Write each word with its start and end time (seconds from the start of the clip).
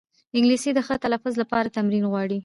انګلیسي 0.37 0.69
د 0.73 0.79
ښه 0.87 0.95
تلفظ 1.05 1.33
لپاره 1.41 1.73
تمرین 1.77 2.05
غواړي 2.11 2.39